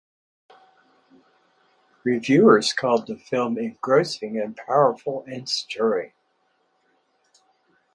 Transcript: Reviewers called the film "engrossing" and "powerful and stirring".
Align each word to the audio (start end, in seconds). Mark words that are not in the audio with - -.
Reviewers 2.03 2.73
called 2.73 3.05
the 3.05 3.15
film 3.15 3.59
"engrossing" 3.59 4.39
and 4.39 4.57
"powerful 4.57 5.23
and 5.27 5.47
stirring". 5.47 6.13